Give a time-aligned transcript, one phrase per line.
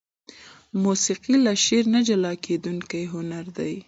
[0.83, 3.73] موسيقي له شعر نه جلاکيدونکى هنر دى.